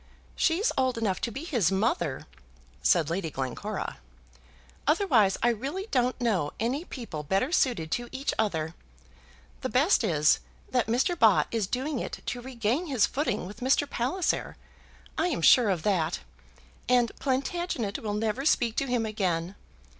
"She's 0.35 0.71
old 0.79 0.97
enough 0.97 1.21
to 1.21 1.31
be 1.31 1.43
his 1.43 1.71
mother," 1.71 2.25
said 2.81 3.07
Lady 3.11 3.29
Glencora, 3.29 3.99
"otherwise 4.87 5.37
I 5.43 5.49
really 5.49 5.85
don't 5.91 6.19
know 6.19 6.53
any 6.59 6.83
people 6.83 7.21
better 7.21 7.51
suited 7.51 7.91
to 7.91 8.09
each 8.11 8.33
other. 8.39 8.73
The 9.61 9.69
best 9.69 10.03
is, 10.03 10.39
that 10.71 10.87
Mr. 10.87 11.15
Bott 11.19 11.45
is 11.51 11.67
doing 11.67 11.99
it 11.99 12.21
to 12.25 12.41
regain 12.41 12.87
his 12.87 13.05
footing 13.05 13.45
with 13.45 13.59
Mr. 13.59 13.87
Palliser! 13.87 14.57
I 15.19 15.27
am 15.27 15.43
sure 15.43 15.69
of 15.69 15.83
that; 15.83 16.21
and 16.89 17.11
Plantagenet 17.19 17.99
will 17.99 18.15
never 18.15 18.43
speak 18.43 18.75
to 18.77 18.87
him 18.87 19.05
again. 19.05 19.53